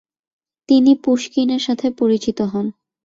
তিনি 0.69 0.91
পুশকিনের 1.03 1.61
সাথে 1.61 1.87
পরিচিত 1.99 2.39
হন। 2.51 2.65